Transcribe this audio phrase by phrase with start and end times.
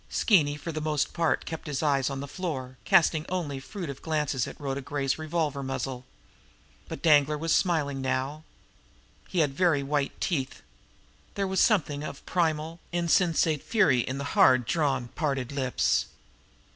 [0.09, 4.47] Skeeny for the most part kept his eyes on the floor, casting only furtive glances
[4.47, 6.05] at Rhoda Gray's revolver muzzle.
[6.87, 8.43] But Danglar was smiling now.
[9.27, 10.63] He had very white teeth.
[11.35, 16.07] There was something of primal, insensate fury in the hard drawn, parted lips.